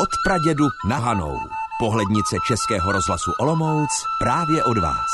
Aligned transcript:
Od 0.00 0.08
pradědu 0.24 0.64
na 0.88 0.96
Hanou. 0.96 1.38
Pohlednice 1.78 2.36
Českého 2.46 2.92
rozhlasu 2.92 3.30
Olomouc 3.40 3.90
právě 4.18 4.64
od 4.64 4.78
vás. 4.78 5.06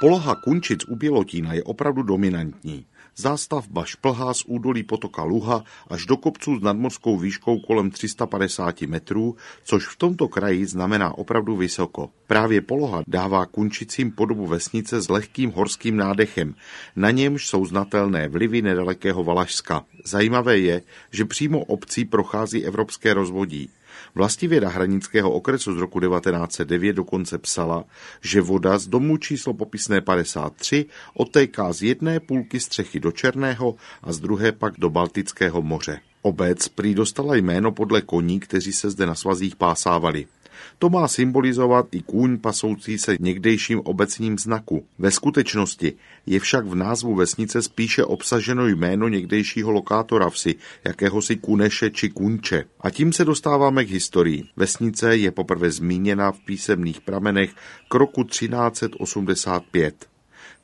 Poloha 0.00 0.34
Kunčic 0.34 0.80
u 0.88 0.96
Bělotína 0.96 1.52
je 1.52 1.64
opravdu 1.64 2.02
dominantní. 2.02 2.86
Zástavba 3.16 3.84
šplhá 3.84 4.34
z 4.34 4.42
údolí 4.46 4.82
potoka 4.82 5.22
Luha 5.22 5.64
až 5.88 6.06
do 6.06 6.16
kopců 6.16 6.58
s 6.58 6.62
nadmorskou 6.62 7.18
výškou 7.18 7.58
kolem 7.58 7.90
350 7.90 8.82
metrů, 8.82 9.36
což 9.64 9.86
v 9.86 9.96
tomto 9.96 10.28
kraji 10.28 10.66
znamená 10.66 11.18
opravdu 11.18 11.56
vysoko. 11.56 12.10
Právě 12.26 12.60
poloha 12.60 13.02
dává 13.06 13.46
Kunčicím 13.46 14.12
podobu 14.12 14.46
vesnice 14.46 15.00
s 15.00 15.08
lehkým 15.08 15.50
horským 15.50 15.96
nádechem, 15.96 16.54
na 16.96 17.10
němž 17.10 17.46
jsou 17.46 17.66
znatelné 17.66 18.28
vlivy 18.28 18.62
nedalekého 18.62 19.24
Valašska. 19.24 19.84
Zajímavé 20.04 20.58
je, 20.58 20.82
že 21.10 21.24
přímo 21.24 21.64
obcí 21.64 22.04
prochází 22.04 22.64
evropské 22.64 23.14
rozvodí. 23.14 23.70
Vlastivěda 24.14 24.68
hranického 24.68 25.30
okresu 25.30 25.74
z 25.74 25.78
roku 25.78 26.00
1909 26.00 26.92
dokonce 26.92 27.38
psala, 27.38 27.84
že 28.20 28.40
voda 28.40 28.78
z 28.78 28.86
domu 28.86 29.16
číslo 29.16 29.54
popisné 29.54 30.00
53 30.00 30.86
otéká 31.14 31.72
z 31.72 31.82
jedné 31.82 32.20
půlky 32.20 32.60
střechy 32.60 33.00
do 33.00 33.12
Černého 33.12 33.74
a 34.02 34.12
z 34.12 34.20
druhé 34.20 34.52
pak 34.52 34.74
do 34.78 34.90
Baltického 34.90 35.62
moře. 35.62 36.00
Obec 36.22 36.68
prý 36.68 36.94
dostala 36.94 37.34
jméno 37.34 37.72
podle 37.72 38.02
koní, 38.02 38.40
kteří 38.40 38.72
se 38.72 38.90
zde 38.90 39.06
na 39.06 39.14
svazích 39.14 39.56
pásávali. 39.56 40.26
To 40.78 40.90
má 40.90 41.08
symbolizovat 41.08 41.86
i 41.92 42.02
kůň 42.02 42.38
pasoucí 42.38 42.98
se 42.98 43.16
někdejším 43.20 43.80
obecním 43.80 44.38
znaku. 44.38 44.84
Ve 44.98 45.10
skutečnosti 45.10 45.92
je 46.26 46.40
však 46.40 46.66
v 46.66 46.74
názvu 46.74 47.14
vesnice 47.14 47.62
spíše 47.62 48.04
obsaženo 48.04 48.66
jméno 48.66 49.08
někdejšího 49.08 49.70
lokátora 49.70 50.30
vsi, 50.30 50.54
jakéhosi 50.84 51.36
kuneše 51.36 51.90
či 51.90 52.08
kunče. 52.08 52.64
A 52.80 52.90
tím 52.90 53.12
se 53.12 53.24
dostáváme 53.24 53.84
k 53.84 53.90
historii. 53.90 54.44
Vesnice 54.56 55.16
je 55.16 55.30
poprvé 55.30 55.70
zmíněna 55.70 56.32
v 56.32 56.40
písemných 56.40 57.00
pramenech 57.00 57.50
k 57.88 57.94
roku 57.94 58.24
1385 58.24 60.15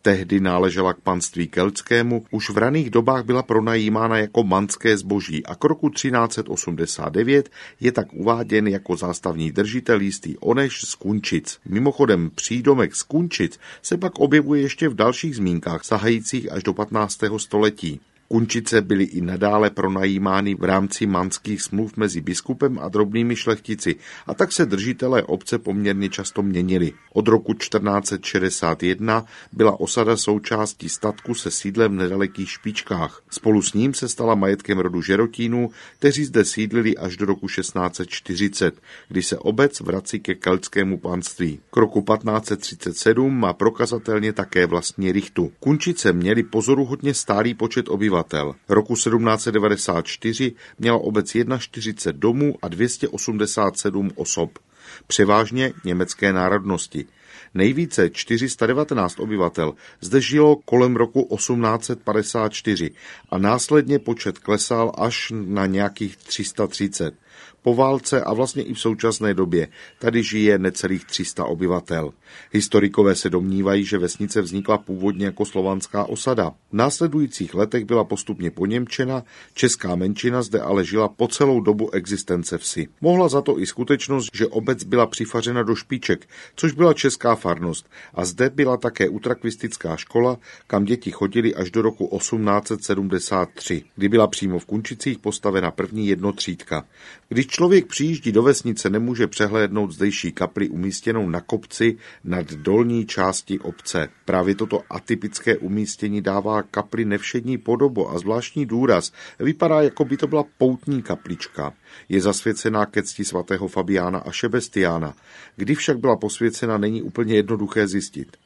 tehdy 0.02 0.40
náležela 0.40 0.92
k 0.92 1.00
panství 1.00 1.48
keltskému, 1.48 2.24
už 2.30 2.50
v 2.50 2.58
raných 2.58 2.90
dobách 2.90 3.24
byla 3.24 3.42
pronajímána 3.42 4.18
jako 4.18 4.42
manské 4.44 4.96
zboží 4.96 5.46
a 5.46 5.54
k 5.54 5.64
roku 5.64 5.88
1389 5.88 7.50
je 7.80 7.92
tak 7.92 8.12
uváděn 8.12 8.68
jako 8.68 8.96
zástavní 8.96 9.52
držitel 9.52 10.00
jistý 10.00 10.38
Oneš 10.38 10.80
z 10.84 10.94
Kunčic. 10.94 11.58
Mimochodem 11.68 12.30
přídomek 12.34 12.96
z 12.96 13.02
Kunčic 13.02 13.58
se 13.82 13.96
pak 13.96 14.18
objevuje 14.18 14.60
ještě 14.60 14.88
v 14.88 14.94
dalších 14.94 15.36
zmínkách 15.36 15.84
sahajících 15.84 16.52
až 16.52 16.62
do 16.62 16.74
15. 16.74 17.20
století. 17.36 18.00
Kunčice 18.32 18.80
byly 18.80 19.04
i 19.04 19.20
nadále 19.20 19.70
pronajímány 19.70 20.54
v 20.54 20.64
rámci 20.64 21.06
manských 21.06 21.62
smluv 21.62 21.96
mezi 21.96 22.20
biskupem 22.20 22.78
a 22.78 22.88
drobnými 22.88 23.36
šlechtici 23.36 23.96
a 24.26 24.34
tak 24.34 24.52
se 24.52 24.66
držitelé 24.66 25.22
obce 25.22 25.58
poměrně 25.58 26.08
často 26.08 26.42
měnili. 26.42 26.92
Od 27.12 27.28
roku 27.28 27.54
1461 27.54 29.24
byla 29.52 29.80
osada 29.80 30.16
součástí 30.16 30.88
statku 30.88 31.34
se 31.34 31.50
sídlem 31.50 31.92
v 31.92 31.94
nedalekých 31.94 32.50
špičkách. 32.50 33.22
Spolu 33.30 33.62
s 33.62 33.74
ním 33.74 33.94
se 33.94 34.08
stala 34.08 34.34
majetkem 34.34 34.78
rodu 34.78 35.02
Žerotínů, 35.02 35.70
kteří 35.98 36.24
zde 36.24 36.44
sídlili 36.44 36.96
až 36.96 37.16
do 37.16 37.26
roku 37.26 37.46
1640, 37.46 38.80
kdy 39.08 39.22
se 39.22 39.38
obec 39.38 39.80
vrací 39.80 40.20
ke 40.20 40.34
keltskému 40.34 40.98
panství. 40.98 41.60
K 41.70 41.76
roku 41.76 42.00
1537 42.00 43.40
má 43.40 43.52
prokazatelně 43.52 44.32
také 44.32 44.66
vlastní 44.66 45.12
richtu. 45.12 45.52
Kunčice 45.60 46.12
měli 46.12 46.42
pozoruhodně 46.42 47.14
stálý 47.14 47.54
počet 47.54 47.88
obyvatel 47.88 48.21
obyvatel. 48.22 48.54
Roku 48.68 48.94
1794 48.94 50.52
měla 50.78 50.98
obec 50.98 51.36
41 51.58 52.20
domů 52.20 52.54
a 52.62 52.68
287 52.68 54.10
osob, 54.14 54.58
převážně 55.06 55.72
německé 55.84 56.32
národnosti. 56.32 57.06
Nejvíce 57.54 58.10
419 58.10 59.20
obyvatel 59.20 59.74
zde 60.00 60.20
žilo 60.20 60.56
kolem 60.56 60.96
roku 60.96 61.28
1854 61.36 62.90
a 63.30 63.38
následně 63.38 63.98
počet 63.98 64.38
klesal 64.38 64.92
až 64.98 65.32
na 65.34 65.66
nějakých 65.66 66.16
330. 66.16 67.14
Po 67.62 67.74
válce 67.74 68.20
a 68.20 68.32
vlastně 68.32 68.62
i 68.62 68.74
v 68.74 68.80
současné 68.80 69.34
době 69.34 69.68
tady 69.98 70.22
žije 70.22 70.58
necelých 70.58 71.04
300 71.04 71.44
obyvatel. 71.44 72.12
Historikové 72.52 73.14
se 73.14 73.30
domnívají, 73.30 73.84
že 73.84 73.98
vesnice 73.98 74.42
vznikla 74.42 74.78
původně 74.78 75.26
jako 75.26 75.44
slovanská 75.44 76.04
osada. 76.04 76.50
V 76.50 76.72
následujících 76.72 77.54
letech 77.54 77.84
byla 77.84 78.04
postupně 78.04 78.50
poněmčena, 78.50 79.22
česká 79.54 79.94
menšina 79.94 80.42
zde 80.42 80.60
ale 80.60 80.84
žila 80.84 81.08
po 81.08 81.28
celou 81.28 81.60
dobu 81.60 81.90
existence 81.90 82.58
vsi. 82.58 82.88
Mohla 83.00 83.28
za 83.28 83.40
to 83.40 83.60
i 83.60 83.66
skutečnost, 83.66 84.30
že 84.34 84.46
obec 84.46 84.84
byla 84.84 85.06
přifařena 85.06 85.62
do 85.62 85.74
špiček, 85.74 86.28
což 86.56 86.72
byla 86.72 86.94
česká 86.94 87.21
farnost, 87.34 87.90
a 88.14 88.24
zde 88.24 88.50
byla 88.50 88.76
také 88.76 89.08
utrakvistická 89.08 89.96
škola, 89.96 90.38
kam 90.66 90.84
děti 90.84 91.10
chodili 91.10 91.54
až 91.54 91.70
do 91.70 91.82
roku 91.82 92.18
1873, 92.18 93.84
kdy 93.96 94.08
byla 94.08 94.26
přímo 94.26 94.58
v 94.58 94.66
Kunčicích 94.66 95.18
postavena 95.18 95.70
první 95.70 96.08
jednotřídka. 96.08 96.84
Když 97.28 97.46
člověk 97.46 97.86
přijíždí 97.86 98.32
do 98.32 98.42
vesnice, 98.42 98.90
nemůže 98.90 99.26
přehlédnout 99.26 99.92
zdejší 99.92 100.32
kapli 100.32 100.68
umístěnou 100.68 101.28
na 101.28 101.40
kopci 101.40 101.96
nad 102.24 102.52
dolní 102.52 103.06
části 103.06 103.58
obce. 103.58 104.08
Právě 104.24 104.54
toto 104.54 104.82
atypické 104.90 105.56
umístění 105.56 106.22
dává 106.22 106.62
kapli 106.62 107.04
nevšední 107.04 107.58
podobu 107.58 108.10
a 108.10 108.18
zvláštní 108.18 108.66
důraz. 108.66 109.12
Vypadá, 109.38 109.82
jako 109.82 110.04
by 110.04 110.16
to 110.16 110.26
byla 110.26 110.44
poutní 110.58 111.02
kaplička. 111.02 111.72
Je 112.08 112.20
zasvěcená 112.20 112.86
ke 112.86 113.02
cti 113.02 113.24
svatého 113.24 113.68
Fabiána 113.68 114.18
a 114.18 114.30
Šebestiána. 114.30 115.14
Kdy 115.56 115.74
však 115.74 115.98
byla 115.98 116.16
posvěcena, 116.16 116.78
není 116.78 117.02
úplně 117.12 117.34
jednoduché 117.34 117.88
zjistit. 117.88 118.36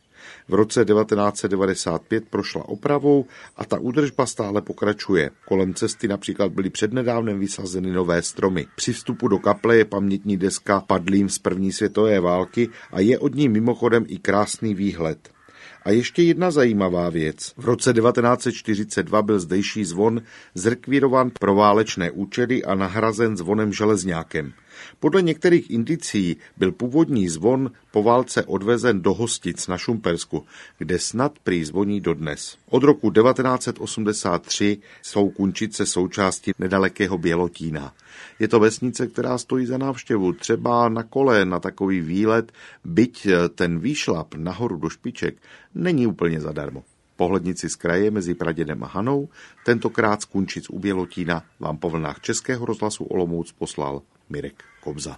V 0.49 0.55
roce 0.55 0.85
1995 0.85 2.25
prošla 2.31 2.69
opravou 2.69 3.27
a 3.57 3.65
ta 3.65 3.79
údržba 3.79 4.27
stále 4.27 4.63
pokračuje. 4.63 5.31
Kolem 5.49 5.75
cesty 5.75 6.09
například 6.09 6.53
byly 6.53 6.71
přednedávnem 6.71 7.39
vysazeny 7.39 7.91
nové 7.91 8.23
stromy. 8.23 8.67
Při 8.77 8.93
vstupu 8.93 9.29
do 9.29 9.39
kaple 9.39 9.77
je 9.77 9.85
pamětní 9.85 10.37
deska 10.37 10.81
padlým 10.81 11.29
z 11.29 11.39
první 11.39 11.73
světové 11.73 12.21
války 12.21 12.69
a 12.91 13.01
je 13.01 13.19
od 13.19 13.35
ní 13.35 13.49
mimochodem 13.49 14.05
i 14.09 14.19
krásný 14.19 14.75
výhled. 14.75 15.36
A 15.87 15.91
ještě 15.91 16.23
jedna 16.23 16.51
zajímavá 16.51 17.11
věc. 17.11 17.53
V 17.57 17.65
roce 17.65 17.93
1942 17.93 19.23
byl 19.23 19.41
zdejší 19.41 19.85
zvon 19.85 20.23
zrekvírován 20.55 21.31
pro 21.41 21.55
válečné 21.55 22.11
účely 22.11 22.65
a 22.65 22.75
nahrazen 22.75 23.37
zvonem 23.37 23.73
železňákem. 23.73 24.53
Podle 25.01 25.23
některých 25.23 25.71
indicí 25.71 26.37
byl 26.57 26.73
původní 26.73 27.29
zvon 27.29 27.71
po 27.91 28.03
válce 28.03 28.45
odvezen 28.45 29.03
do 29.03 29.15
Hostic 29.15 29.67
na 29.67 29.79
Šumpersku, 29.79 30.45
kde 30.79 30.99
snad 30.99 31.39
prý 31.39 31.65
zvoní 31.65 32.01
dodnes. 32.01 32.57
Od 32.71 32.83
roku 32.83 33.11
1983 33.11 34.79
jsou 35.03 35.31
Kunčice 35.31 35.87
součástí 35.87 36.53
nedalekého 36.59 37.19
Bělotína. 37.19 37.93
Je 38.39 38.49
to 38.49 38.61
vesnice, 38.61 39.07
která 39.07 39.39
stojí 39.39 39.67
za 39.67 39.79
návštěvu, 39.79 40.33
třeba 40.33 40.89
na 40.89 41.03
kole 41.03 41.45
na 41.45 41.61
takový 41.61 42.01
výlet, 42.01 42.53
byť 42.85 43.29
ten 43.55 43.79
výšlap 43.79 44.35
nahoru 44.35 44.77
do 44.77 44.89
špiček 44.89 45.37
není 45.77 46.07
úplně 46.07 46.41
zadarmo. 46.41 46.83
Pohlednici 47.17 47.69
z 47.69 47.77
kraje 47.77 48.11
mezi 48.11 48.35
Pradědem 48.35 48.85
a 48.85 48.87
Hanou, 48.87 49.29
tentokrát 49.65 50.23
z 50.23 50.25
Kunčic 50.25 50.71
u 50.71 50.79
Bělotína 50.79 51.45
vám 51.61 51.77
po 51.77 51.91
vlnách 51.91 52.21
Českého 52.21 52.67
rozhlasu 52.67 53.05
Olomouc 53.05 53.53
poslal 53.53 54.03
Mirek 54.29 54.65
Kobza. 54.81 55.15